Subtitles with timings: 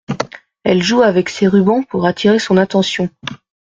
[0.63, 3.07] Elle joue avec ses rubans pour attirer son attention.